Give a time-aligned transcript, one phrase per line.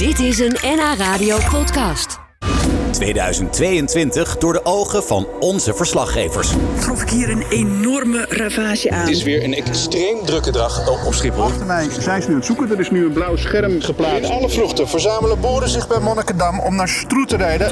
[0.00, 2.18] Dit is een NH Radio podcast.
[2.90, 6.52] 2022 door de ogen van onze verslaggevers.
[6.80, 9.00] trof ik hier een enorme ravage aan.
[9.00, 11.42] Het is weer een extreem drukke dag op Schiphol.
[11.42, 12.70] Achter mij zijn ze nu aan het zoeken.
[12.70, 14.30] Er is nu een blauw scherm geplaatst.
[14.30, 17.68] Alle vluchten verzamelen boren zich bij Monnikendam om naar Stroet te rijden.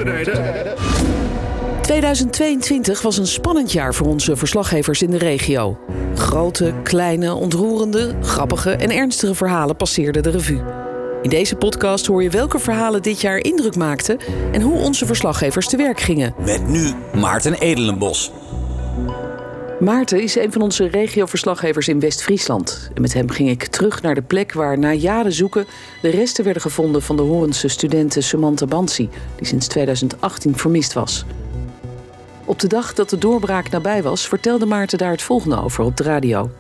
[1.81, 5.79] 2022 was een spannend jaar voor onze verslaggevers in de regio.
[6.15, 10.78] Grote, kleine, ontroerende, grappige en ernstige verhalen passeerden de revue.
[11.23, 14.19] In deze podcast hoor je welke verhalen dit jaar indruk maakten
[14.53, 16.35] en hoe onze verslaggevers te werk gingen.
[16.45, 18.33] Met nu Maarten Edelenbos.
[19.81, 22.91] Maarten is een van onze regioverslaggevers in West-Friesland.
[22.95, 25.67] En met hem ging ik terug naar de plek waar na jaren zoeken
[26.03, 31.25] de resten werden gevonden van de Horense studente Samantha Bansi, die sinds 2018 vermist was.
[32.45, 35.97] Op de dag dat de doorbraak nabij was, vertelde Maarten daar het volgende over op
[35.97, 36.51] de radio.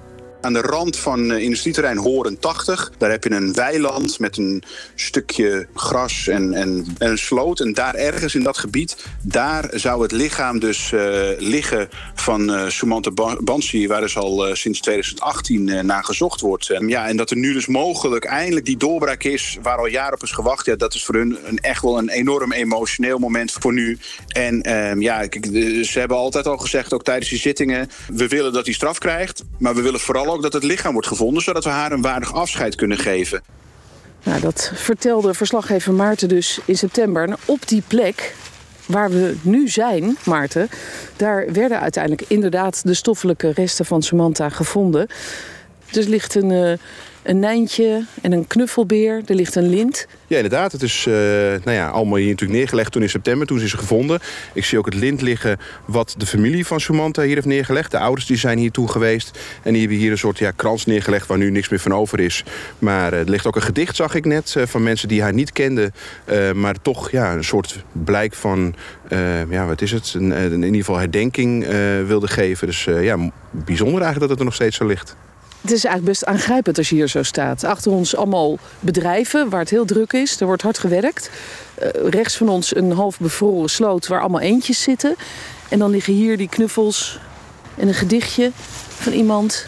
[0.40, 2.92] Aan de rand van uh, industrieterrein Horen 80.
[2.98, 4.62] Daar heb je een weiland met een
[4.94, 7.60] stukje gras en, en, en een sloot.
[7.60, 12.68] En daar ergens in dat gebied, daar zou het lichaam dus uh, liggen van uh,
[12.68, 13.88] Sumanta Bansi...
[13.88, 16.66] waar dus al sinds 2018 naar gezocht wordt.
[16.86, 19.58] ja, en dat er nu dus mogelijk eindelijk die doorbraak is...
[19.62, 20.66] waar al jaren op is gewacht.
[20.66, 23.98] Ja, dat is voor hun een, echt wel een enorm emotioneel moment voor nu.
[24.28, 25.22] En ehm, ja,
[25.82, 27.90] ze hebben altijd al gezegd, ook tijdens die zittingen...
[28.12, 31.08] we willen dat hij straf krijgt, maar we willen vooral ook dat het lichaam wordt
[31.08, 31.42] gevonden...
[31.42, 33.42] zodat we haar een waardig afscheid kunnen geven.
[34.22, 37.36] Nou, dat vertelde verslaggever Maarten dus in september.
[37.44, 38.34] Op die plek
[38.86, 40.68] waar we nu zijn, Maarten...
[41.16, 45.06] daar werden uiteindelijk inderdaad de stoffelijke resten van Samantha gevonden.
[45.90, 46.50] Dus ligt een...
[46.50, 46.72] Uh,
[47.28, 49.22] een nijntje en een knuffelbeer.
[49.26, 50.06] Er ligt een lint.
[50.26, 50.72] Ja, inderdaad.
[50.72, 53.46] Het is uh, nou ja, allemaal hier natuurlijk neergelegd toen in september.
[53.46, 54.20] Toen is ze gevonden.
[54.52, 57.90] Ik zie ook het lint liggen wat de familie van Samantha hier heeft neergelegd.
[57.90, 59.38] De ouders die zijn hier toen geweest.
[59.62, 62.20] En die hebben hier een soort ja, krans neergelegd waar nu niks meer van over
[62.20, 62.44] is.
[62.78, 65.34] Maar uh, er ligt ook een gedicht, zag ik net, uh, van mensen die haar
[65.34, 65.92] niet kenden.
[66.54, 68.74] maar toch ja, een soort blijk van,
[69.50, 70.14] ja, wat is het?
[70.14, 71.66] Een, in ieder geval herdenking
[72.06, 72.66] wilde geven.
[72.66, 75.16] Dus ja, bijzonder eigenlijk dat het er nog steeds zo ligt.
[75.60, 77.64] Het is eigenlijk best aangrijpend als je hier zo staat.
[77.64, 80.40] Achter ons allemaal bedrijven waar het heel druk is.
[80.40, 81.30] Er wordt hard gewerkt.
[81.82, 85.14] Uh, rechts van ons een half bevroren sloot waar allemaal eentjes zitten.
[85.68, 87.18] En dan liggen hier die knuffels
[87.74, 88.50] en een gedichtje
[88.88, 89.66] van iemand.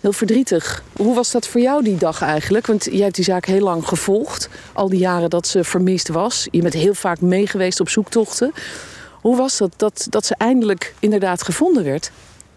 [0.00, 0.82] Heel verdrietig.
[0.96, 2.66] Hoe was dat voor jou die dag eigenlijk?
[2.66, 4.48] Want jij hebt die zaak heel lang gevolgd.
[4.72, 6.48] Al die jaren dat ze vermist was.
[6.50, 8.52] Je bent heel vaak meegeweest op zoektochten.
[9.20, 12.10] Hoe was dat, dat dat ze eindelijk inderdaad gevonden werd?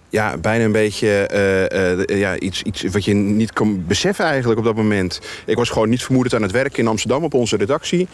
[0.09, 4.59] Ja, bijna een beetje uh, uh, ja, iets, iets wat je niet kan beseffen eigenlijk
[4.59, 5.21] op dat moment.
[5.45, 8.07] Ik was gewoon niet vermoedend aan het werk in Amsterdam op onze redactie.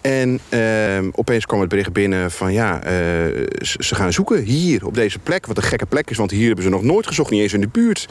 [0.00, 2.80] En uh, opeens kwam het bericht binnen van ja,
[3.62, 5.46] ze gaan zoeken hier op deze plek.
[5.46, 7.60] Wat een gekke plek is, want hier hebben ze nog nooit gezocht, niet eens in
[7.60, 8.08] de buurt.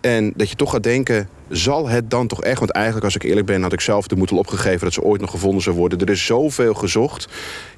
[0.00, 2.58] En dat je toch gaat denken, zal het dan toch echt...
[2.58, 4.80] want eigenlijk, als ik eerlijk ben, had ik zelf de moed al opgegeven...
[4.80, 5.98] dat ze ooit nog gevonden zou worden.
[5.98, 7.28] Er is zoveel gezocht.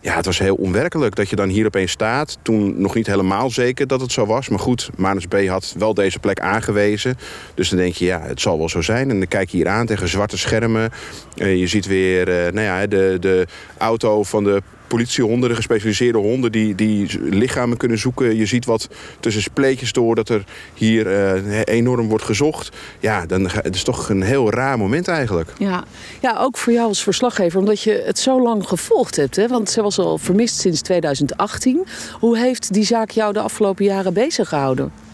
[0.00, 2.38] Ja, het was heel onwerkelijk dat je dan hier opeens staat.
[2.42, 4.48] Toen nog niet helemaal zeker dat het zo was.
[4.48, 7.18] Maar goed, Manus B had wel deze plek aangewezen.
[7.54, 9.10] Dus dan denk je, ja, het zal wel zo zijn.
[9.10, 10.90] En dan kijk je hier aan tegen zwarte schermen.
[11.36, 13.46] Uh, je ziet weer uh, nou ja, de, de
[13.78, 16.52] auto van de politiehonden, de gespecialiseerde honden...
[16.52, 18.36] die, die lichamen kunnen zoeken.
[18.36, 18.88] Je ziet wat
[19.20, 22.76] tussen spleetjes door dat er hier uh, enorm wordt gezocht.
[23.00, 25.52] Ja, dan, het is toch een heel raar moment eigenlijk.
[25.58, 25.84] Ja.
[26.20, 29.36] ja, ook voor jou als verslaggever, omdat je het zo lang gevolgd hebt.
[29.36, 29.48] Hè?
[29.48, 31.86] Want ze was al vermist sinds 2018.
[32.12, 35.09] Hoe heeft die zaak jou de afgelopen jaren bezig gehouden?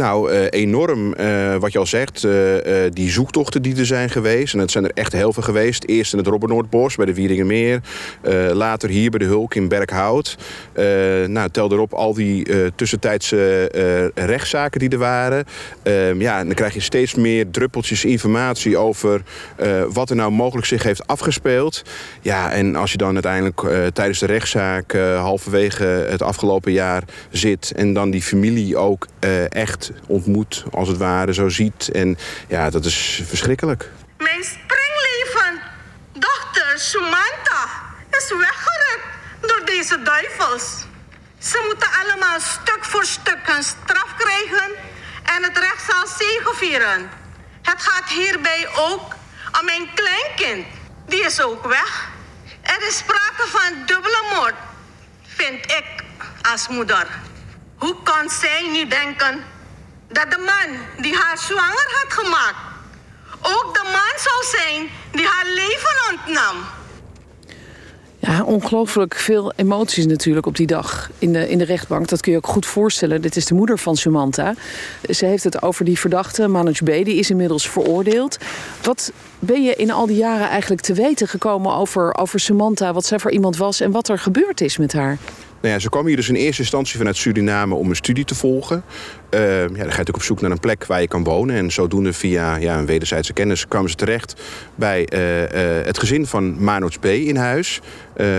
[0.00, 2.22] Nou, uh, enorm uh, wat je al zegt.
[2.22, 2.32] Uh,
[2.92, 4.54] die zoektochten die er zijn geweest.
[4.54, 5.84] En het zijn er echt heel veel geweest.
[5.84, 7.80] Eerst in het Robbernoordbos bij de Wieringenmeer.
[8.52, 10.36] later hier bij de Hulk in Berkhout.
[11.26, 15.44] nou, tel erop al die tussentijdse rechtszaken die er waren.
[15.82, 19.22] Ehm, ja, en dan krijg je steeds meer druppeltjes informatie over
[19.92, 21.82] wat er nou mogelijk zich heeft afgespeeld.
[22.20, 23.60] Ja, en als je dan uiteindelijk
[23.92, 27.72] tijdens de rechtszaak halverwege het afgelopen jaar zit.
[27.76, 29.06] En dan die familie ook
[29.48, 31.90] echt ontmoet, als het ware, zo ziet.
[31.90, 33.90] En ja, dat is verschrikkelijk.
[34.18, 35.60] Mijn springleven,
[36.12, 37.62] dochter Sumanta,
[38.10, 39.06] is weggerukt
[39.40, 40.84] door deze duivels.
[41.38, 44.70] Ze moeten allemaal stuk voor stuk een straf krijgen
[45.24, 47.10] en het recht zal zegevieren.
[47.62, 49.14] Het gaat hierbij ook
[49.60, 50.66] om mijn kleinkind.
[51.06, 52.08] Die is ook weg.
[52.60, 54.54] Er is sprake van dubbele moord,
[55.22, 56.04] vind ik
[56.52, 57.06] als moeder.
[57.80, 59.44] Hoe kan zij nu denken
[60.08, 62.70] dat de man die haar zwanger had gemaakt
[63.42, 66.56] ook de man zou zijn die haar leven ontnam.
[68.18, 72.08] Ja, ongelooflijk veel emoties natuurlijk op die dag in de, in de rechtbank.
[72.08, 73.22] Dat kun je ook goed voorstellen.
[73.22, 74.54] Dit is de moeder van Samantha.
[75.08, 76.86] Ze heeft het over die verdachte, Manoj B.
[76.86, 78.36] Die is inmiddels veroordeeld.
[78.82, 82.92] Wat ben je in al die jaren eigenlijk te weten gekomen over, over Samantha?
[82.92, 85.18] Wat zij voor iemand was en wat er gebeurd is met haar?
[85.60, 88.34] Nou ja, ze kwam hier dus in eerste instantie vanuit Suriname om een studie te
[88.34, 88.82] volgen.
[89.30, 91.56] Uh, ja, dan ga je natuurlijk op zoek naar een plek waar je kan wonen.
[91.56, 94.34] En zodoende via ja, een wederzijdse kennis kwamen ze terecht
[94.74, 95.48] bij uh, uh,
[95.84, 97.04] het gezin van Manoj B.
[97.04, 97.80] in huis.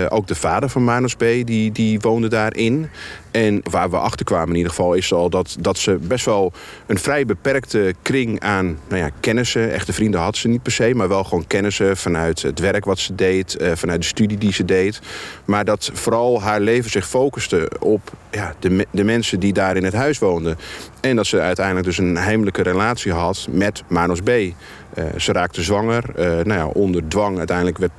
[0.09, 1.19] Ook de vader van Manoj B.
[1.19, 2.89] Die, die woonde daarin.
[3.31, 6.53] En waar we achter kwamen in ieder geval is al dat, dat ze best wel
[6.87, 9.71] een vrij beperkte kring aan nou ja, kennissen.
[9.71, 12.99] Echte vrienden had ze niet per se, maar wel gewoon kennissen vanuit het werk wat
[12.99, 15.01] ze deed, vanuit de studie die ze deed.
[15.45, 19.83] Maar dat vooral haar leven zich focuste op ja, de, de mensen die daar in
[19.83, 20.57] het huis woonden.
[21.01, 24.29] En dat ze uiteindelijk dus een heimelijke relatie had met Manos B.
[24.29, 26.03] Uh, ze raakte zwanger.
[26.09, 27.91] Uh, nou ja, onder dwang uiteindelijk werd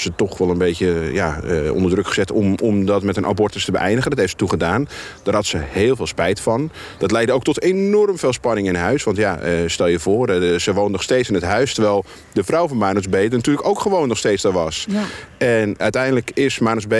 [0.00, 3.26] ze toch wel een beetje ja, uh, onder druk gezet om, om dat met een
[3.26, 4.10] abortus te beëindigen.
[4.10, 4.88] Dat heeft ze toen gedaan.
[5.22, 6.70] Daar had ze heel veel spijt van.
[6.98, 9.04] Dat leidde ook tot enorm veel spanning in huis.
[9.04, 11.74] Want ja, uh, stel je voor, uh, ze woont nog steeds in het huis...
[11.74, 13.12] terwijl de vrouw van Manus B.
[13.12, 14.86] natuurlijk ook gewoon nog steeds daar was.
[14.88, 15.02] Ja.
[15.38, 16.94] En uiteindelijk is Manus B.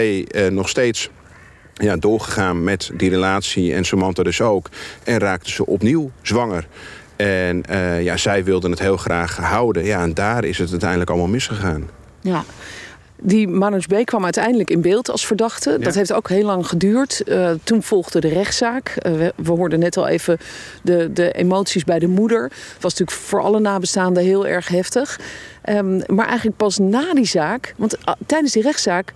[0.51, 1.09] nog steeds
[1.73, 4.69] ja, doorgegaan met die relatie en Samantha dus ook.
[5.03, 6.67] En raakte ze opnieuw zwanger.
[7.15, 9.85] En uh, ja, zij wilde het heel graag houden.
[9.85, 11.89] Ja, en daar is het uiteindelijk allemaal misgegaan.
[12.21, 12.43] Ja.
[13.23, 14.05] Die Manoj B.
[14.05, 15.69] kwam uiteindelijk in beeld als verdachte.
[15.69, 15.77] Ja.
[15.77, 17.21] Dat heeft ook heel lang geduurd.
[17.25, 18.97] Uh, toen volgde de rechtszaak.
[19.07, 20.37] Uh, we, we, hoorden net al even
[20.83, 22.43] de, de emoties bij de moeder.
[22.43, 25.19] Het was natuurlijk voor alle nabestaanden heel erg heftig.
[25.69, 29.13] Um, maar eigenlijk pas na die zaak, want uh, tijdens die rechtszaak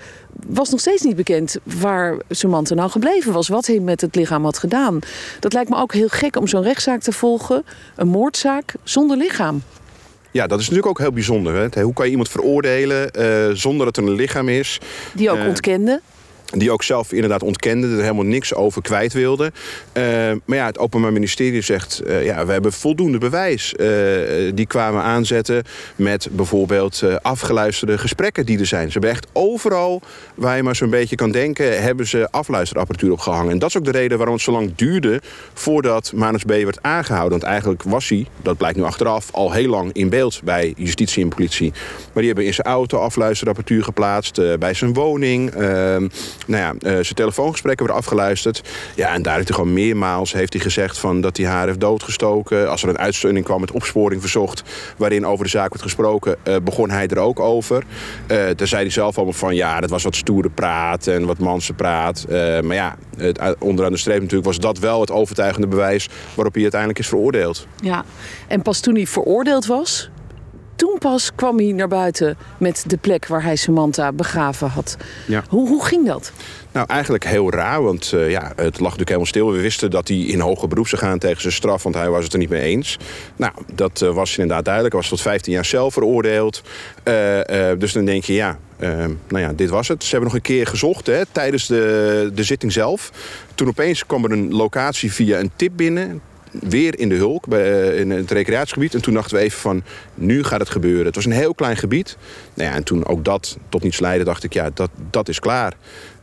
[0.48, 3.48] was nog steeds niet bekend waar Samantha nou gebleven was.
[3.48, 5.00] Wat hij met het lichaam had gedaan.
[5.40, 7.66] Dat lijkt me ook heel gek om zo'n rechtszaak te volgen.
[7.96, 9.62] Een moordzaak zonder lichaam.
[10.36, 11.56] Ja, dat is natuurlijk ook heel bijzonder.
[11.56, 11.82] Hè?
[11.82, 14.80] Hoe kan je iemand veroordelen uh, zonder dat er een lichaam is?
[15.14, 16.02] Die ook uh, ontkende?
[16.54, 19.52] Die ook zelf inderdaad ontkende, er helemaal niks over kwijt wilde.
[19.94, 20.04] Uh,
[20.46, 22.02] maar ja, het Openbaar Ministerie zegt...
[22.06, 23.74] Uh, ja, we hebben voldoende bewijs.
[23.78, 23.88] Uh,
[24.54, 25.64] die kwamen aanzetten
[25.96, 28.86] met bijvoorbeeld afgeluisterde gesprekken die er zijn.
[28.86, 30.02] Ze hebben echt overal,
[30.36, 31.82] waar je maar zo'n beetje kan denken...
[31.82, 33.52] hebben ze afluisterapparatuur opgehangen.
[33.52, 35.22] En dat is ook de reden waarom het zo lang duurde...
[35.54, 36.50] voordat Manus B.
[36.50, 37.40] werd aangehouden.
[37.40, 39.32] Want eigenlijk was hij, dat blijkt nu achteraf...
[39.32, 41.72] al heel lang in beeld bij justitie en politie.
[41.72, 44.60] Maar die hebben in zijn auto afluisterapparatuur geplaatst...
[44.60, 45.54] bij zijn woning...
[46.46, 48.62] Nou ja, uh, zijn telefoongesprekken werden afgeluisterd.
[48.96, 51.80] Ja, en daar heeft hij gewoon meermaals heeft hij gezegd van dat hij haar heeft
[51.80, 52.70] doodgestoken.
[52.70, 54.64] Als er een uitzending kwam met opsporing verzocht...
[54.98, 57.84] waarin over de zaak werd gesproken, uh, begon hij er ook over.
[58.28, 59.56] Uh, daar zei hij zelf allemaal van...
[59.56, 62.26] ja, dat was wat stoere praat en wat manse praat.
[62.30, 66.10] maar ja, het, onderaan de streep natuurlijk was dat wel het overtuigende bewijs...
[66.34, 67.68] waarop hij uiteindelijk is veroordeeld.
[67.76, 68.06] Ja,
[68.48, 70.10] en pas toen hij veroordeeld was
[70.76, 74.98] toen pas kwam hij naar buiten met de plek waar hij Samantha begraven had.
[75.28, 75.44] Ja.
[75.50, 76.32] Hoe, hoe ging dat?
[76.72, 79.52] Nou, eigenlijk heel raar, want uh, ja, het lag natuurlijk helemaal stil.
[79.52, 82.24] We wisten dat hij in hoger beroep zou gaan tegen zijn straf, want hij was
[82.24, 82.98] het er niet mee eens.
[83.36, 84.94] Nou, dat uh, was inderdaad duidelijk.
[84.94, 86.62] Hij was tot 15 jaar zelf veroordeeld.
[87.04, 87.42] Uh,
[87.78, 90.04] dus dan denk je, ja, nou ja, dit was het.
[90.04, 93.12] Ze hebben nog een keer gezocht hè, tijdens de, de zitting zelf.
[93.56, 96.22] Toen opeens kwam er een locatie via een tip binnen
[96.60, 98.94] weer in de Hulk, bij, in het recreatiegebied.
[98.94, 101.06] En toen dachten we even van, nu gaat het gebeuren.
[101.06, 102.18] Het was een heel klein gebied.
[102.54, 105.40] Nou ja, en toen ook dat tot niets leidde, dacht ik, ja, dat, dat is
[105.40, 105.74] klaar.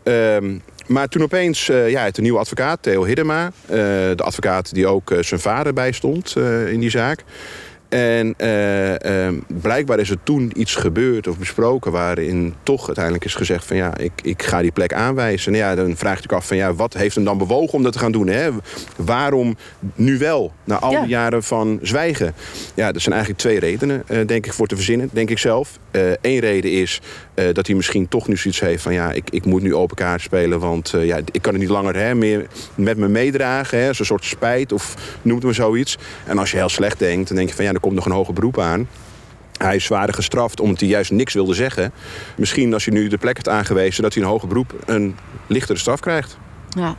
[0.04, 3.44] Um, maar toen opeens, uh, ja, het een nieuwe advocaat, Theo Hiddema.
[3.44, 3.76] Uh,
[4.16, 6.36] de advocaat die ook zijn vader bijstond
[6.66, 7.24] in die zaak.
[7.92, 11.92] En uh, uh, blijkbaar is er toen iets gebeurd of besproken...
[11.92, 15.52] waarin toch uiteindelijk is gezegd van ja, ik, ik ga die plek aanwijzen.
[15.52, 17.82] En ja, dan vraag je je af van ja, wat heeft hem dan bewogen om
[17.82, 18.26] dat te gaan doen?
[18.26, 18.50] Hè?
[18.96, 19.56] Waarom
[19.94, 21.06] nu wel, na al die ja.
[21.06, 22.34] jaren van zwijgen?
[22.74, 25.78] Ja, er zijn eigenlijk twee redenen, uh, denk ik, voor te verzinnen, denk ik zelf.
[26.20, 27.00] Eén reden is
[27.52, 30.20] dat hij misschien toch nu zoiets heeft van ja, ik, ik moet nu open kaart
[30.20, 30.60] spelen...
[30.60, 33.78] want ja, ik kan het niet langer hè, meer met me meedragen.
[33.78, 35.98] Hè, Zo'n soort spijt of noem het maar zoiets.
[36.26, 38.34] En als je heel slecht denkt, dan denk je van ja, komt nog een hoger
[38.34, 38.88] beroep aan.
[39.58, 41.92] Hij is zwaarder gestraft omdat hij juist niks wilde zeggen.
[42.36, 44.02] Misschien als je nu de plek hebt aangewezen...
[44.02, 46.38] dat hij een hoger beroep een lichtere straf krijgt.
[46.68, 46.96] Ja.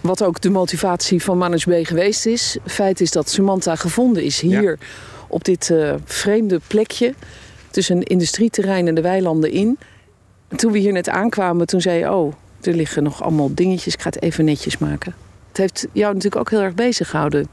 [0.00, 2.56] Wat ook de motivatie van Manus B geweest is.
[2.66, 4.86] Feit is dat Samantha gevonden is hier ja.
[5.28, 7.14] op dit uh, vreemde plekje...
[7.70, 9.78] tussen een industrieterrein en de weilanden in.
[10.56, 12.12] Toen we hier net aankwamen, toen zei je...
[12.12, 15.14] oh, er liggen nog allemaal dingetjes, ik ga het even netjes maken.
[15.48, 17.48] Het heeft jou natuurlijk ook heel erg bezig gehouden.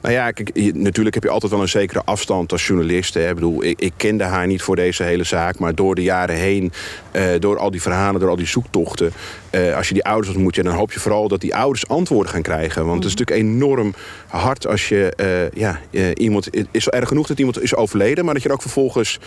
[0.00, 3.14] Nou ja, kijk, natuurlijk heb je altijd wel een zekere afstand als journalist.
[3.14, 3.28] Hè.
[3.28, 5.58] Ik bedoel, ik, ik kende haar niet voor deze hele zaak.
[5.58, 6.72] Maar door de jaren heen,
[7.10, 9.12] eh, door al die verhalen, door al die zoektochten...
[9.50, 12.32] eh, als je die ouders ontmoet, ja, dan hoop je vooral dat die ouders antwoorden
[12.32, 12.86] gaan krijgen.
[12.86, 13.94] Want het is natuurlijk enorm
[14.26, 15.12] hard als je...
[15.16, 15.80] eh, ja,
[16.14, 18.24] iemand, het is erg genoeg dat iemand is overleden...
[18.24, 19.18] maar dat je er ook vervolgens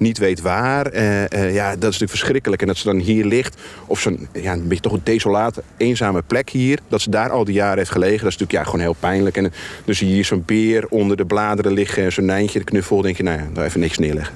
[0.00, 0.86] niet weet waar.
[0.86, 2.62] Eh, eh, ja, dat is natuurlijk verschrikkelijk.
[2.62, 6.22] En dat ze dan hier ligt, op zo'n ja, een beetje toch een desolate, eenzame
[6.22, 6.78] plek hier...
[6.88, 9.36] dat ze daar al die jaren heeft gelegen, dat is natuurlijk ja, gewoon heel pijnlijk.
[9.36, 9.52] En
[9.84, 12.04] je hier zo'n beer onder de bladeren liggen...
[12.04, 14.34] en zo'n nijntje, de knuffel, denk je, nou ja, daar even niks neerleggen.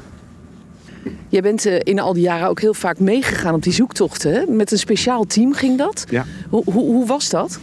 [1.29, 4.33] Jij bent eh, in al die jaren ook heel vaak meegegaan op die zoektochten.
[4.33, 4.45] Hè?
[4.47, 6.05] Met een speciaal team ging dat.
[6.11, 6.25] Ja.
[6.49, 7.59] Hoe, hoe, hoe was dat?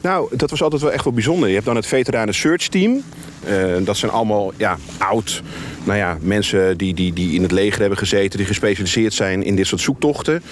[0.00, 1.48] Nou, dat was altijd wel echt wel bijzonder.
[1.48, 3.02] Je hebt dan het Veteranen Search Team.
[3.82, 5.42] Dat zijn allemaal ja, oud
[5.84, 8.38] nou ja, mensen die, die, die in het leger hebben gezeten...
[8.38, 10.42] die gespecialiseerd zijn in dit soort zoektochten.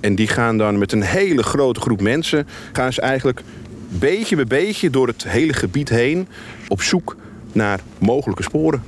[0.00, 2.46] En die gaan dan met een hele grote groep mensen...
[2.72, 3.42] gaan ze eigenlijk
[3.88, 6.28] beetje bij beetje door het hele gebied heen...
[6.68, 7.16] op zoek
[7.52, 8.82] naar mogelijke sporen.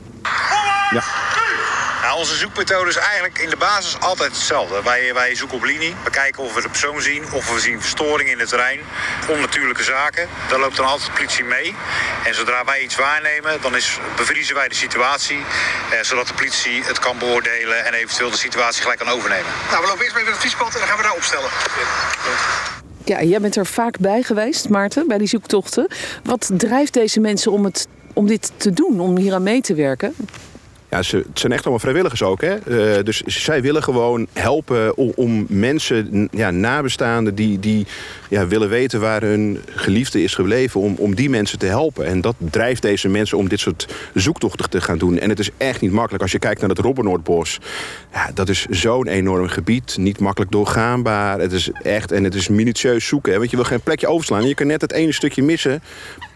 [0.91, 1.03] Ja.
[2.21, 4.83] Onze zoekmethode is eigenlijk in de basis altijd hetzelfde.
[4.83, 5.95] Wij, wij zoeken op linie.
[6.05, 8.81] We kijken of we de persoon zien, of we zien verstoringen in het terrein.
[9.29, 10.29] Onnatuurlijke zaken.
[10.49, 11.75] Daar loopt dan altijd de politie mee.
[12.25, 15.39] En zodra wij iets waarnemen, dan is, bevriezen wij de situatie.
[15.91, 19.53] Eh, zodat de politie het kan beoordelen en eventueel de situatie gelijk kan overnemen.
[19.71, 21.51] Nou, we lopen eerst mee naar het fietspad en dan gaan we daar opstellen.
[23.05, 25.87] Ja, jij bent er vaak bij geweest, Maarten, bij die zoektochten.
[26.25, 29.75] Wat drijft deze mensen om, het, om dit te doen, om hier aan mee te
[29.75, 30.15] werken?
[30.91, 32.41] Ja, ze, het zijn echt allemaal vrijwilligers ook.
[32.41, 32.55] Hè?
[32.55, 37.87] Eh, dus zij willen gewoon helpen om, om mensen, ja, nabestaanden die, die
[38.29, 42.07] ja, willen weten waar hun geliefde is gebleven, om, om die mensen te helpen.
[42.07, 45.19] En dat drijft deze mensen om dit soort zoektochten te gaan doen.
[45.19, 46.23] En het is echt niet makkelijk.
[46.23, 47.59] Als je kijkt naar het Robbennoordbos,
[48.13, 49.97] ja, dat is zo'n enorm gebied.
[49.99, 51.41] Niet makkelijk doorgaanbaar.
[51.41, 53.33] Het is echt, en het is minutieus zoeken.
[53.33, 53.39] Hè?
[53.39, 54.49] Want je wil geen plekje overslaan.
[54.49, 55.83] Je kan net het ene stukje missen.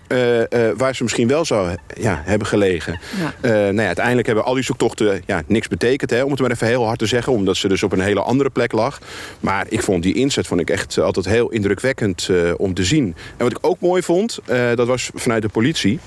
[0.07, 3.01] Eh, eh, waar ze misschien wel zou ja, hebben gelegen.
[3.19, 3.35] Ja.
[3.41, 6.11] Eh, nou ja, uiteindelijk hebben al die zoektochten ja, niks betekend.
[6.11, 7.33] Hè, om het maar even heel hard te zeggen.
[7.33, 8.99] Omdat ze dus op een hele andere plek lag.
[9.41, 13.05] Maar ik vond die inzet vond ik echt altijd heel indrukwekkend om te zien.
[13.37, 14.39] En wat ik ook mooi vond,
[14.75, 15.99] dat was vanuit de politie.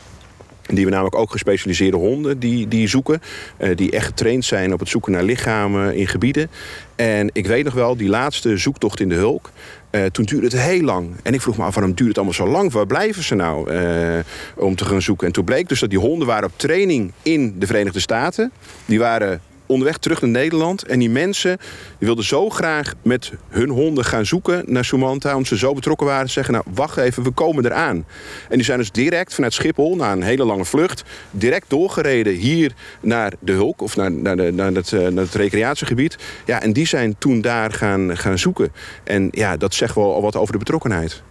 [0.67, 3.21] Die we namelijk ook gespecialiseerde honden die, die zoeken.
[3.57, 6.49] eh, die echt getraind zijn op het zoeken naar lichamen in gebieden.
[6.95, 9.49] En ik weet nog wel, die laatste zoektocht in de Hulk.
[9.89, 11.09] eh, toen duurde het heel lang.
[11.23, 12.71] En ik vroeg me af, waarom duurt het allemaal zo lang?
[12.71, 14.19] Waar blijven ze nou eh,
[14.55, 15.27] om te gaan zoeken?
[15.27, 18.51] En toen bleek dus dat die honden waren op training in de Verenigde Staten.
[18.85, 20.83] Die waren onderweg terug naar Nederland.
[20.83, 21.57] En die mensen
[21.97, 25.31] wilden zo graag met hun honden gaan zoeken naar Sumanta.
[25.31, 26.29] Omdat ze zo betrokken waren.
[26.29, 28.05] Zeggen, nou wacht even, we komen eraan.
[28.49, 31.03] En die zijn dus direct vanuit Schiphol, na een hele lange vlucht...
[31.31, 33.81] direct doorgereden hier naar de Hulk.
[33.81, 36.17] Of naar, naar, het, eh, naar het recreatiegebied.
[36.45, 38.71] Ja, en die zijn toen daar gaan, gaan zoeken.
[39.03, 41.21] En ja, dat zegt wel al wat over de betrokkenheid.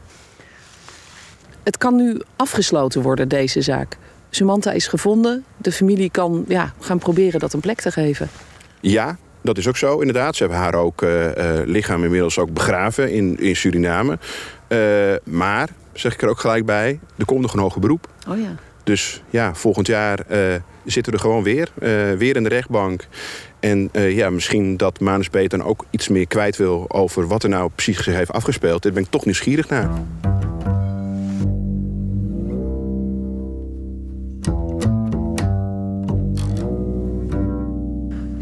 [1.63, 3.97] Het kan nu afgesloten worden, deze zaak.
[4.37, 5.45] Sumanta is gevonden.
[5.57, 8.29] De familie kan ja, gaan proberen dat een plek te geven.
[8.81, 10.37] Ja, dat is ook zo, inderdaad.
[10.37, 14.19] Ze hebben haar ook eh, eh, lichaam inmiddels ook begraven in, in Suriname.
[14.69, 14.79] Eh,
[15.25, 18.09] maar, zeg ik er ook gelijk bij, er komt nog een hoger beroep.
[18.29, 18.55] Oh ja.
[18.85, 20.19] Dus ja, volgend jaar
[20.85, 21.69] zitten we er gewoon weer.
[22.19, 23.07] weer in de rechtbank.
[23.61, 26.85] En ja, misschien dat Manus Beet dan ook iets meer kwijt wil...
[26.89, 28.83] over wat er nou precies zich heeft afgespeeld.
[28.83, 29.89] Daar ben ik toch nieuwsgierig naar.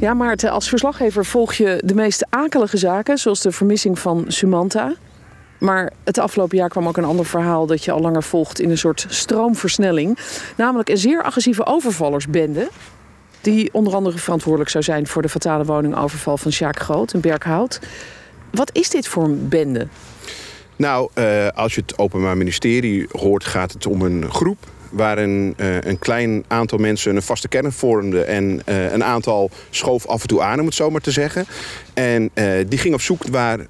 [0.05, 4.95] Ja, Maarten, als verslaggever volg je de meest akelige zaken, zoals de vermissing van Sumanta.
[5.59, 8.71] Maar het afgelopen jaar kwam ook een ander verhaal dat je al langer volgt in
[8.71, 10.19] een soort stroomversnelling.
[10.57, 12.69] Namelijk een zeer agressieve overvallersbende.
[13.41, 17.81] Die onder andere verantwoordelijk zou zijn voor de fatale woningoverval van Sjaak Groot in Berkhout.
[18.51, 19.89] Wat is dit voor een bende?
[20.77, 24.59] Nou, eh, als je het Openbaar Ministerie hoort, gaat het om een groep
[24.95, 30.07] waarin eh, een klein aantal mensen een vaste kern vormden en eh, een aantal schoof
[30.07, 31.47] af en toe aan, om het zo maar te zeggen.
[31.95, 33.23] En eh, die ging op zoek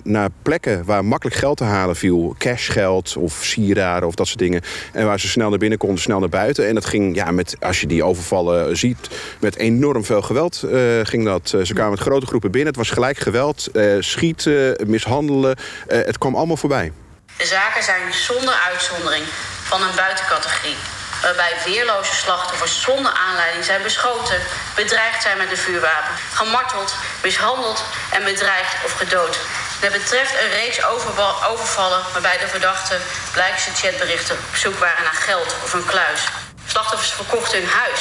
[0.02, 2.34] naar plekken waar makkelijk geld te halen viel.
[2.38, 4.62] Cashgeld of sieraden of dat soort dingen.
[4.92, 6.68] En waar ze snel naar binnen konden, snel naar buiten.
[6.68, 9.08] En dat ging, ja, met, als je die overvallen ziet,
[9.40, 10.64] met enorm veel geweld
[11.02, 11.48] ging dat.
[11.62, 12.68] Ze kwamen met grote groepen binnen.
[12.68, 15.56] Het was gelijk geweld, schieten, mishandelen.
[15.86, 16.92] Het kwam allemaal voorbij.
[17.36, 19.24] De zaken zijn zonder uitzondering
[19.62, 20.93] van een buitencategorie.
[21.24, 24.42] Waarbij weerloze slachtoffers zonder aanleiding zijn beschoten,
[24.74, 29.38] bedreigd zijn met een vuurwapen, gemarteld, mishandeld en bedreigd of gedood.
[29.80, 33.00] Het betreft een reeks overval- overvallen waarbij de verdachten
[33.32, 36.20] blijkse chatberichten op zoek waren naar geld of een kluis.
[36.66, 38.00] Slachtoffers verkochten hun huis,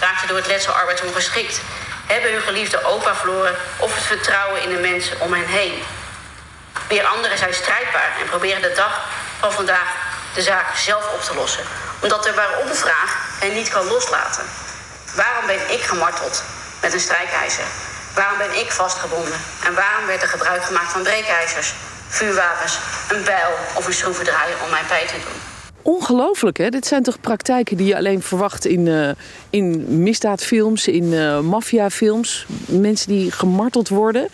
[0.00, 1.60] raakten door het letsel arbeidsongeschikt,
[2.06, 5.82] hebben hun geliefde opa verloren of het vertrouwen in de mensen om hen heen.
[6.88, 9.00] Weer anderen zijn strijdbaar en proberen de dag
[9.40, 9.88] van vandaag
[10.34, 11.91] de zaak zelf op te lossen.
[12.02, 14.44] Omdat er bij opvraag hen niet kan loslaten.
[15.14, 16.42] Waarom ben ik gemarteld
[16.82, 17.64] met een strijkijzer?
[18.14, 19.38] Waarom ben ik vastgebonden?
[19.64, 21.74] En waarom werd er gebruik gemaakt van breekijzers,
[22.08, 22.78] vuurwapens,
[23.10, 25.40] een bijl of een schroevendraaier om mijn pijn te doen?
[25.82, 26.68] Ongelooflijk, hè?
[26.68, 29.10] Dit zijn toch praktijken die je alleen verwacht in, uh,
[29.50, 32.46] in misdaadfilms, in uh, maffiafilms.
[32.66, 34.28] Mensen die gemarteld worden.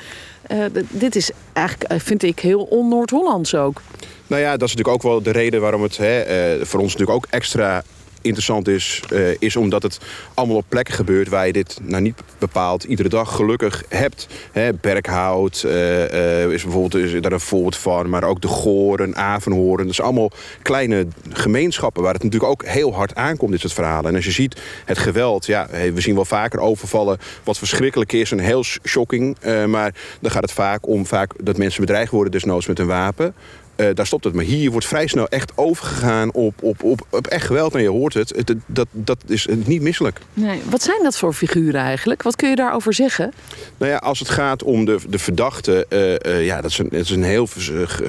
[0.53, 3.83] Uh, dit is eigenlijk, vind ik, heel on-Noord-Hollands ook.
[4.27, 7.19] Nou ja, dat is natuurlijk ook wel de reden waarom het hè, voor ons natuurlijk
[7.19, 7.83] ook extra
[8.23, 9.99] interessant is, uh, is omdat het
[10.35, 14.27] allemaal op plekken gebeurt waar je dit nou niet bepaald iedere dag gelukkig hebt.
[14.53, 19.17] Hè, Berkhout uh, uh, is bijvoorbeeld is daar een voorbeeld van, maar ook de Goren,
[19.17, 19.87] Avenhoorn.
[19.87, 20.31] Dat zijn allemaal
[20.63, 24.11] kleine gemeenschappen waar het natuurlijk ook heel hard aankomt, dit soort verhalen.
[24.11, 28.31] En als je ziet het geweld, ja, we zien wel vaker overvallen wat verschrikkelijk is
[28.31, 29.37] en heel shocking.
[29.67, 33.35] maar dan gaat het vaak om vaak dat mensen bedreigd worden, desnoods met een wapen.
[33.81, 34.35] Uh, daar stopt het.
[34.35, 37.75] Maar hier wordt vrij snel echt overgegaan op, op, op, op echt geweld.
[37.75, 40.19] En je hoort het, het, dat, dat is niet misselijk.
[40.35, 40.61] Nee.
[40.71, 42.23] Wat zijn dat voor figuren eigenlijk?
[42.23, 43.33] Wat kun je daarover zeggen?
[43.77, 45.85] Nou ja, als het gaat om de, de verdachten...
[45.89, 47.49] Uh, uh, ja, dat is, een, het is een heel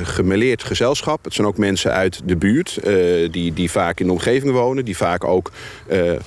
[0.04, 1.24] gemeleerd gezelschap.
[1.24, 2.80] Het zijn ook mensen uit de buurt...
[3.32, 4.86] die, die vaak in de omgeving wonen.
[4.86, 5.52] Die vaak ook,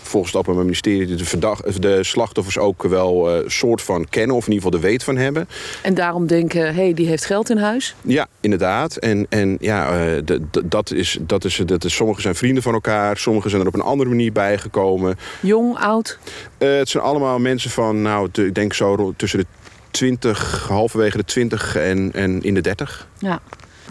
[0.03, 1.15] volgens het Openbaar Ministerie...
[1.17, 4.37] De, verdacht, de slachtoffers ook wel soort van kennen...
[4.37, 5.49] of in ieder geval de weet van hebben.
[5.83, 7.95] En daarom denken, hé, hey, die heeft geld in huis?
[8.03, 8.97] Ja, inderdaad.
[8.97, 10.23] En, en ja, uh,
[10.65, 13.75] dat, is, dat is, dat is, sommigen zijn vrienden van elkaar, sommigen zijn er op
[13.75, 15.19] een andere manier bijgekomen.
[15.41, 16.19] Jong, oud?
[16.59, 19.47] Uh, het zijn allemaal mensen van, nou, ik denk zo tussen de
[19.91, 23.09] 20, halverwege de 20 en, en in de 30.
[23.19, 23.41] Ja,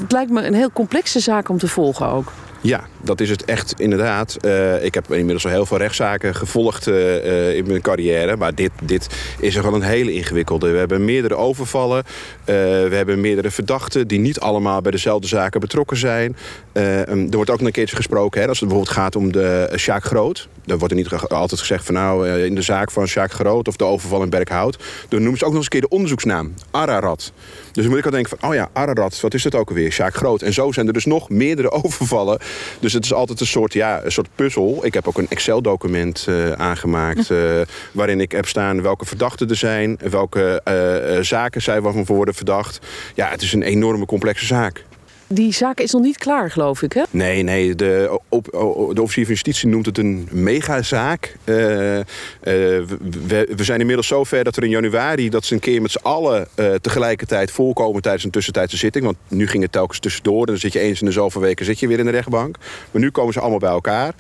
[0.02, 2.32] het lijkt me een heel complexe zaak om te volgen ook.
[2.62, 4.38] Ja, dat is het echt inderdaad.
[4.42, 8.38] Uh, ik heb inmiddels al heel veel rechtszaken gevolgd uh, uh, in mijn carrière.
[8.38, 9.08] Maar dit, dit
[9.40, 10.72] is gewoon een hele ingewikkelde.
[10.72, 12.04] We hebben meerdere overvallen.
[12.46, 16.38] we hebben meerdere verdachten die niet allemaal bij dezelfde zaken betrokken zijn.
[16.74, 19.74] Um, er wordt ook nog een keertje gesproken hè, als het bijvoorbeeld gaat om de
[19.76, 20.48] Sjaak Groot.
[20.72, 23.76] Dan wordt er niet altijd gezegd van nou in de zaak van Sjaak Groot of
[23.76, 24.78] de overval in Berkhout.
[25.10, 26.54] Dan noemen ze ook nog eens een keer de onderzoeksnaam.
[26.72, 27.32] Ararat.
[27.72, 29.92] Dus dan moet ik al denken van oh ja, Ararat, wat is dat ook alweer?
[29.92, 30.42] Sjaak Groot.
[30.42, 32.40] En zo zijn er dus nog meerdere overvallen.
[32.80, 34.86] Dus het is altijd een soort, ja, een soort puzzel.
[34.86, 37.30] Ik heb ook een Excel-document uh, aangemaakt...
[37.30, 37.62] Uh,
[37.92, 39.98] waarin ik heb staan welke verdachten er zijn...
[40.10, 40.62] welke
[41.18, 42.80] uh, zaken zij waarvan worden verdacht.
[43.16, 44.84] Ja, het is een enorme complexe zaak.
[45.34, 47.04] Die zaak is nog niet klaar, geloof ik, hè?
[47.10, 47.76] Nee, nee.
[47.76, 48.46] De, op,
[48.94, 51.36] de officier van justitie noemt het een megazaak.
[51.46, 51.56] Uh,
[52.44, 55.30] we, we, zijn inmiddels zover dat er in januari...
[55.30, 58.02] dat ze een keer met z'n allen uh, tegelijkertijd voorkomen...
[58.02, 59.06] tijdens een tussentijdse zitting.
[59.06, 60.40] Want nu ging het telkens tussendoor.
[60.40, 62.58] En dan zit je eens in de zoveel weken zit je weer in de rechtbank.
[62.92, 64.14] Maar nu komen ze allemaal bij elkaar.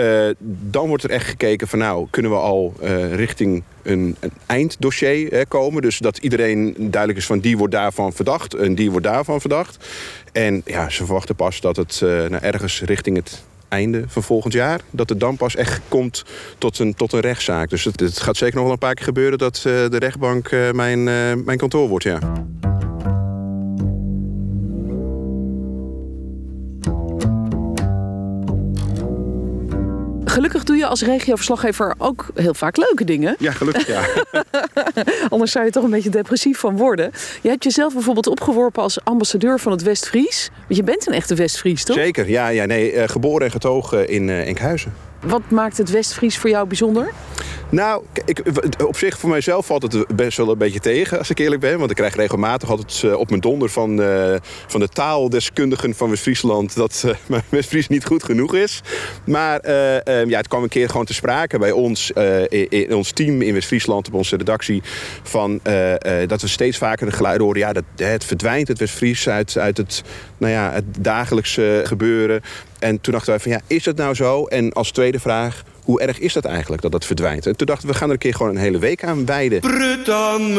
[0.00, 0.30] Uh,
[0.70, 5.32] dan wordt er echt gekeken van nou, kunnen we al uh, richting een, een einddossier
[5.32, 5.82] uh, komen.
[5.82, 9.88] Dus dat iedereen duidelijk is van die wordt daarvan verdacht en die wordt daarvan verdacht.
[10.32, 14.80] En ja, ze verwachten pas dat het nou, ergens richting het einde van volgend jaar...
[14.90, 16.24] dat het dan pas echt komt
[16.58, 17.70] tot een, tot een rechtszaak.
[17.70, 19.38] Dus het, het gaat zeker nog wel een paar keer gebeuren...
[19.38, 21.04] dat de rechtbank mijn,
[21.44, 22.18] mijn kantoor wordt, ja.
[30.40, 33.36] Gelukkig doe je als regioverslaggever ook heel vaak leuke dingen.
[33.38, 34.04] Ja, gelukkig ja.
[35.28, 37.10] Anders zou je toch een beetje depressief van worden.
[37.42, 40.50] Je hebt jezelf bijvoorbeeld opgeworpen als ambassadeur van het Westfries.
[40.66, 41.96] Want je bent een echte Westfries, toch?
[41.96, 42.48] Zeker, ja.
[42.48, 44.92] ja nee, uh, geboren en getogen in uh, Enkhuizen.
[45.26, 47.12] Wat maakt het Westfries voor jou bijzonder?
[47.70, 48.42] Nou, ik,
[48.86, 51.78] op zich voor mijzelf valt het best wel een beetje tegen, als ik eerlijk ben.
[51.78, 54.34] Want ik krijg regelmatig altijd uh, op mijn donder van, uh,
[54.66, 56.74] van de taaldeskundigen van West-Friesland...
[56.74, 58.80] dat uh, mijn West-Fries niet goed genoeg is.
[59.24, 59.70] Maar
[60.28, 62.10] ja, het kwam een keer gewoon te sprake bij ons,
[62.48, 64.06] in, in, ons team in West-Friesland...
[64.06, 64.82] op onze redactie,
[65.22, 65.60] van,
[66.26, 67.60] dat we steeds vaker de geluiden horen...
[67.60, 70.02] ja, dat, het verdwijnt, het West-Fries, uit, uit het,
[70.38, 72.42] nou ja, het dagelijkse gebeuren.
[72.80, 74.44] En toen dachten wij van, ja, is dat nou zo?
[74.44, 77.46] En als tweede vraag hoe erg is dat eigenlijk dat dat verdwijnt?
[77.46, 79.60] En toen dachten we, we gaan er een keer gewoon een hele week aan wijden.
[79.60, 80.56] Prut aan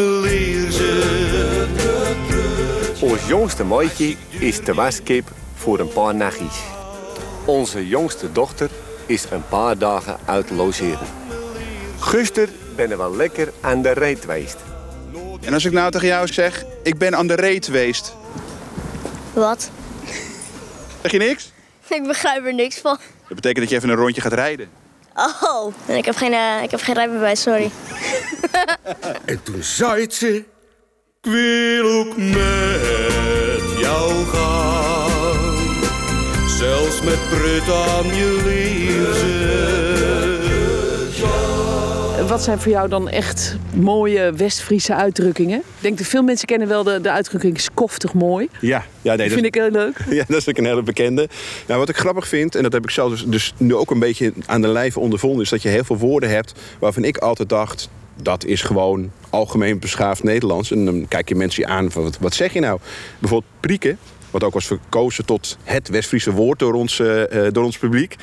[3.01, 6.59] Ons jongste mooitje is de waskip voor een paar nachtjes.
[7.45, 8.69] Onze jongste dochter
[9.05, 11.07] is een paar dagen uit logeren.
[11.99, 14.57] Guster ben er wel lekker aan de reet geweest.
[15.41, 18.15] En als ik nou tegen jou zeg, ik ben aan de reet geweest.
[19.33, 19.69] Wat?
[21.01, 21.51] Zeg je niks?
[21.99, 22.97] Ik begrijp er niks van.
[23.27, 24.69] Dat betekent dat je even een rondje gaat rijden.
[25.15, 27.71] Oh, en ik heb geen, uh, ik heb geen rijbewijs, sorry.
[29.25, 30.45] en toen zei ze...
[31.21, 35.57] Ik wil ook met jou gaan.
[36.49, 39.80] Zelfs met prut aan je lezen.
[42.31, 45.57] Wat zijn voor jou dan echt mooie West-Friese uitdrukkingen?
[45.57, 48.49] Ik denk dat veel mensen kennen wel de, de uitdrukking skoftig mooi.
[48.59, 49.97] Ja, ja nee, Dat vind ik heel leuk.
[50.09, 51.29] Ja, dat is ook een hele bekende.
[51.67, 53.99] Nou, wat ik grappig vind, en dat heb ik zelf dus, dus nu ook een
[53.99, 57.49] beetje aan de lijve ondervonden, is dat je heel veel woorden hebt waarvan ik altijd
[57.49, 57.89] dacht.
[58.21, 60.71] Dat is gewoon algemeen beschaafd Nederlands.
[60.71, 62.79] En dan kijk je mensen aan van wat, wat zeg je nou?
[63.19, 63.97] Bijvoorbeeld prieken.
[64.31, 68.15] Wat ook was verkozen tot het West-Friese woord door ons, eh, eh, door ons publiek.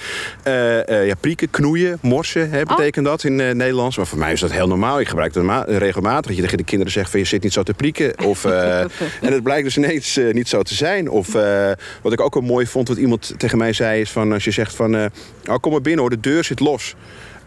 [0.43, 3.97] Eh, ja, prieken, knoeien, morsen hè, betekent dat in Nederlands.
[3.97, 5.01] Maar voor mij is dat heel normaal.
[5.01, 6.27] Ik gebruik dat ma- regelmatig.
[6.27, 8.25] Dat je tegen de kinderen zegt van je zit niet zo te prieken.
[8.25, 8.91] Of, en
[9.21, 11.11] het blijkt dus ineens niet zo te zijn.
[11.11, 11.33] Of
[12.03, 14.01] wat ik ook wel mooi vond, wat iemand tegen mij zei...
[14.01, 15.11] is van als je zegt van,
[15.47, 16.95] oh, kom maar binnen hoor, de deur zit los.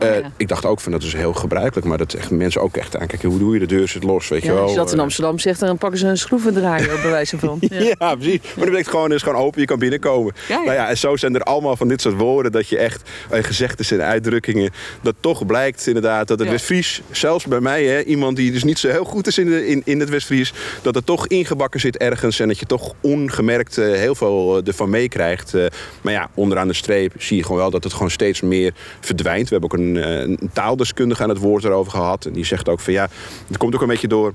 [0.01, 2.97] Eh, Ik dacht ook van dat is heel gebruikelijk, maar dat echt mensen ook echt
[2.97, 3.29] aankijken.
[3.29, 4.61] Hoe doe je de deur zit los, weet je Ja, wel?
[4.61, 7.59] als je dat in Eh, Amsterdam zegt, dan pakken ze een schroevendraaier bij wijze van.
[7.69, 8.15] Ja.
[8.15, 8.39] precies.
[8.41, 10.33] Maar dat betekent gewoon, is gewoon open, je kan binnenkomen.
[10.49, 13.43] Nou ja, en zo zijn er allemaal van dit soort woorden dat je echt, eh,
[13.43, 16.49] gezegdes en uitdrukkingen, dat toch blijkt inderdaad dat het.
[16.49, 19.67] West-Fries, zelfs bij mij, hè, iemand die dus niet zo heel goed is in, de,
[19.67, 23.75] in, in het West-Fries, dat het toch ingebakken zit ergens en dat je toch ongemerkt
[23.75, 25.53] heel veel ervan meekrijgt.
[26.01, 29.49] Maar ja, onderaan de streep zie je gewoon wel dat het gewoon steeds meer verdwijnt.
[29.49, 32.25] We hebben ook een, eh, een taaldeskundige aan het woord erover gehad.
[32.25, 33.08] En die zegt ook van ja,
[33.47, 34.34] het komt ook een beetje door.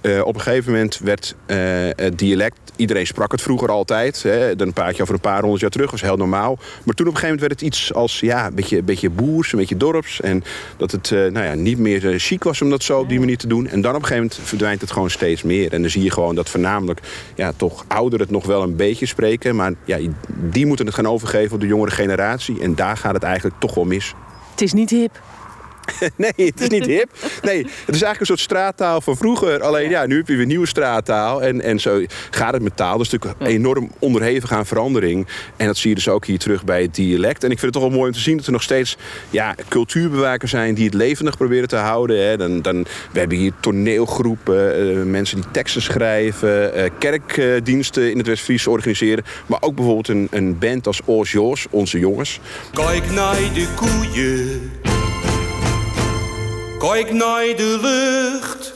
[0.00, 1.58] Eh, op een gegeven moment werd eh,
[1.96, 4.22] het dialect, iedereen sprak het vroeger altijd.
[4.22, 6.58] Hè, dan een paar over een paar honderd jaar terug, was heel normaal.
[6.84, 9.10] Maar toen op een gegeven moment werd het iets als ja, een beetje, een beetje
[9.10, 10.20] boers, een beetje dorps.
[10.20, 10.44] En
[10.76, 13.46] dat het nou ja, niet meer chic was om dat zo op die manier te
[13.46, 13.66] doen.
[13.66, 15.72] En dan op een gegeven moment verdwijnt het gewoon steeds meer.
[15.72, 17.00] En dan zie je gewoon dat voornamelijk
[17.34, 19.56] ja, toch ouderen het nog wel een beetje spreken.
[19.56, 22.60] Maar ja, die moeten het gaan overgeven op de jongere generatie.
[22.60, 24.14] En daar gaat het eigenlijk toch wel mis.
[24.58, 25.27] Het is niet hip.
[26.16, 27.10] Nee, het is niet hip.
[27.42, 29.62] Nee, het is eigenlijk een soort straattaal van vroeger.
[29.62, 31.42] Alleen ja, nu heb je weer nieuwe straattaal.
[31.42, 32.96] En, en zo gaat het met taal.
[32.96, 35.26] Dat is natuurlijk enorm onderhevig aan verandering.
[35.56, 37.44] En dat zie je dus ook hier terug bij het dialect.
[37.44, 38.96] En ik vind het toch wel mooi om te zien dat er nog steeds
[39.30, 42.26] ja, cultuurbewakers zijn die het levendig proberen te houden.
[42.26, 42.36] Hè.
[42.36, 48.26] Dan, dan, we hebben hier toneelgroepen, eh, mensen die teksten schrijven, eh, kerkdiensten in het
[48.26, 49.24] West-Fries organiseren.
[49.46, 52.40] Maar ook bijvoorbeeld een, een band als Oors Joors, Onze Jongens.
[52.72, 54.87] Kijk naar de koeien.
[56.78, 58.74] Kijk naar de lucht.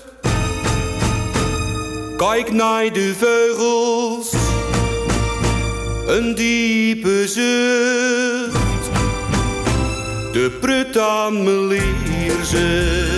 [2.16, 4.32] Kijk naar de vogels.
[6.06, 8.90] Een diepe zucht.
[10.32, 13.11] De prut aan lierze.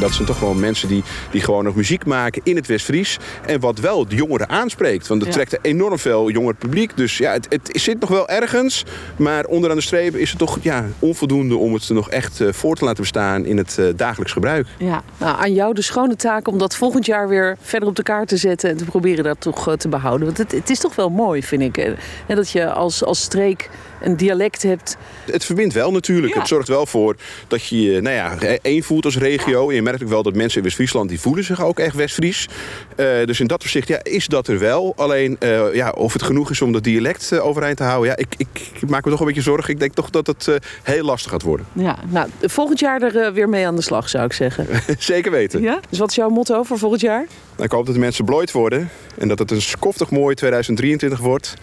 [0.00, 3.18] Dat zijn toch wel mensen die, die gewoon nog muziek maken in het West-Fries.
[3.46, 5.06] En wat wel de jongeren aanspreekt.
[5.06, 5.36] Want het Ja.
[5.44, 6.96] trekt enorm veel jonger publiek.
[6.96, 8.84] Dus ja, het, het zit nog wel ergens.
[9.16, 12.76] Maar onderaan de streep is het toch ja, onvoldoende om het nog echt eh, voor
[12.76, 14.66] te laten bestaan in het eh, dagelijks gebruik.
[14.78, 15.02] Ja.
[15.18, 18.28] Nou, aan jou de schone taak om dat volgend jaar weer verder op de kaart
[18.28, 20.26] te zetten en te proberen dat toch eh, te behouden.
[20.26, 21.94] Want het, het is toch wel mooi, vind ik.
[22.26, 24.96] hè, dat je als, als streek een dialect hebt.
[25.30, 26.32] Het verbindt wel natuurlijk.
[26.32, 26.38] Ja.
[26.38, 27.16] Het zorgt wel voor
[27.48, 29.70] dat je je nou ja, één voelt als regio.
[29.70, 32.48] En ook wel dat mensen in West-Friesland die voelen zich ook echt West-Fries.
[32.96, 34.92] Eh, dus in dat opzicht ja, is dat er wel.
[34.96, 38.10] Alleen eh, ja, of het genoeg is om dat dialect eh, overeind te houden.
[38.10, 39.72] Ja, ik, ik, ik maak me toch een beetje zorgen.
[39.72, 40.48] Ik denk toch dat het
[40.82, 41.66] heel lastig gaat worden.
[41.72, 44.66] Ja, nou, volgend jaar er weer mee aan de slag, zou ik zeggen.
[44.98, 45.62] Zeker weten.
[45.62, 45.80] Ja?
[45.88, 47.26] Dus wat is jouw motto voor volgend jaar?
[47.52, 48.88] Nou, ik hoop dat de mensen blooid worden.
[49.18, 51.54] En dat het een skoftig mooi 2023 wordt.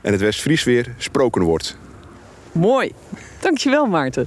[0.00, 1.76] En het West-Fries weer sproken wordt.
[2.52, 2.92] Mooi.
[3.40, 4.26] Dankjewel, Maarten.